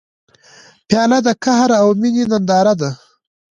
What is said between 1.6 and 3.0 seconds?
او مینې ننداره ده.